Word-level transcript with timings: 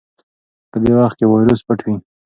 په 0.71 0.77
دې 0.83 0.91
وخت 0.99 1.15
کې 1.19 1.25
وایرس 1.29 1.61
پټ 1.67 1.79
وي. 1.85 1.95